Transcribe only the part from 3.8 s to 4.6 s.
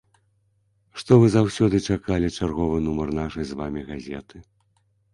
газеты.